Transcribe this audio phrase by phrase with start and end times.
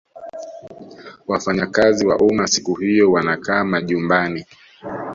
[1.27, 4.45] wafanyakazi wa umma siku hiyo wanakaa majumbani